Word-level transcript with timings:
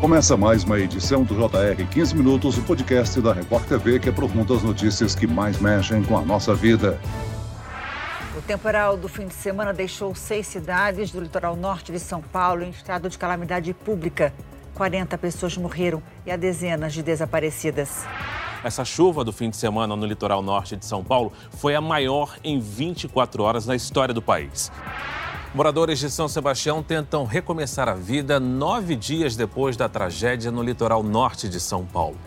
Começa 0.00 0.36
mais 0.36 0.62
uma 0.62 0.78
edição 0.78 1.24
do 1.24 1.34
JR 1.34 1.84
15 1.90 2.14
Minutos, 2.14 2.56
o 2.56 2.62
podcast 2.62 3.20
da 3.20 3.32
Record 3.32 3.66
TV 3.66 3.98
que 3.98 4.08
aprofunda 4.08 4.54
as 4.54 4.62
notícias 4.62 5.16
que 5.16 5.26
mais 5.26 5.58
mexem 5.58 6.04
com 6.04 6.16
a 6.16 6.22
nossa 6.22 6.54
vida. 6.54 7.00
O 8.36 8.40
temporal 8.40 8.96
do 8.96 9.08
fim 9.08 9.26
de 9.26 9.34
semana 9.34 9.74
deixou 9.74 10.14
seis 10.14 10.46
cidades 10.46 11.10
do 11.10 11.20
litoral 11.20 11.56
norte 11.56 11.90
de 11.90 11.98
São 11.98 12.22
Paulo 12.22 12.62
em 12.62 12.70
estado 12.70 13.08
de 13.08 13.18
calamidade 13.18 13.74
pública. 13.74 14.32
40 14.76 15.18
pessoas 15.18 15.56
morreram 15.56 16.00
e 16.24 16.30
há 16.30 16.36
dezenas 16.36 16.94
de 16.94 17.02
desaparecidas. 17.02 18.06
Essa 18.62 18.84
chuva 18.84 19.24
do 19.24 19.32
fim 19.32 19.50
de 19.50 19.56
semana 19.56 19.96
no 19.96 20.06
litoral 20.06 20.42
norte 20.42 20.76
de 20.76 20.86
São 20.86 21.02
Paulo 21.02 21.32
foi 21.50 21.74
a 21.74 21.80
maior 21.80 22.36
em 22.44 22.60
24 22.60 23.42
horas 23.42 23.66
na 23.66 23.74
história 23.74 24.14
do 24.14 24.22
país. 24.22 24.70
Moradores 25.54 25.98
de 25.98 26.10
São 26.10 26.28
Sebastião 26.28 26.82
tentam 26.82 27.24
recomeçar 27.24 27.88
a 27.88 27.94
vida 27.94 28.38
nove 28.38 28.94
dias 28.94 29.34
depois 29.34 29.78
da 29.78 29.88
tragédia 29.88 30.50
no 30.50 30.62
litoral 30.62 31.02
norte 31.02 31.48
de 31.48 31.58
São 31.58 31.86
Paulo. 31.86 32.18